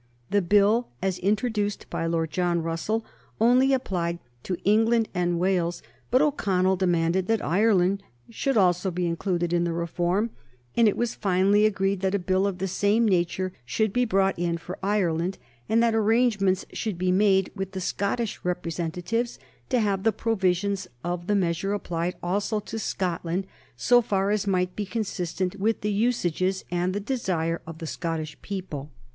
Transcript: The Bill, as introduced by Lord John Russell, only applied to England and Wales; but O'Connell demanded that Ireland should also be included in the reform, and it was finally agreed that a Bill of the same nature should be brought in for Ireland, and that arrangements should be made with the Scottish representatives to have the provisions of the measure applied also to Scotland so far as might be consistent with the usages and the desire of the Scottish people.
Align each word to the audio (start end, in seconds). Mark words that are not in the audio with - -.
The 0.31 0.41
Bill, 0.41 0.87
as 1.03 1.19
introduced 1.19 1.87
by 1.91 2.07
Lord 2.07 2.31
John 2.31 2.63
Russell, 2.63 3.05
only 3.39 3.71
applied 3.71 4.17
to 4.41 4.57
England 4.63 5.09
and 5.13 5.37
Wales; 5.39 5.83
but 6.09 6.23
O'Connell 6.23 6.75
demanded 6.75 7.27
that 7.27 7.45
Ireland 7.45 8.01
should 8.31 8.57
also 8.57 8.89
be 8.89 9.05
included 9.05 9.53
in 9.53 9.63
the 9.63 9.73
reform, 9.73 10.31
and 10.75 10.87
it 10.87 10.97
was 10.97 11.13
finally 11.13 11.67
agreed 11.67 11.99
that 11.99 12.15
a 12.15 12.17
Bill 12.17 12.47
of 12.47 12.57
the 12.57 12.67
same 12.67 13.05
nature 13.07 13.51
should 13.63 13.93
be 13.93 14.03
brought 14.03 14.39
in 14.39 14.57
for 14.57 14.79
Ireland, 14.81 15.37
and 15.69 15.83
that 15.83 15.93
arrangements 15.93 16.65
should 16.73 16.97
be 16.97 17.11
made 17.11 17.51
with 17.55 17.73
the 17.73 17.79
Scottish 17.79 18.39
representatives 18.43 19.37
to 19.69 19.79
have 19.79 20.01
the 20.01 20.11
provisions 20.11 20.87
of 21.03 21.27
the 21.27 21.35
measure 21.35 21.73
applied 21.73 22.15
also 22.23 22.59
to 22.61 22.79
Scotland 22.79 23.45
so 23.77 24.01
far 24.01 24.31
as 24.31 24.47
might 24.47 24.75
be 24.75 24.83
consistent 24.83 25.57
with 25.59 25.81
the 25.81 25.91
usages 25.93 26.65
and 26.71 26.95
the 26.95 26.99
desire 26.99 27.61
of 27.67 27.77
the 27.77 27.85
Scottish 27.85 28.41
people. 28.41 28.89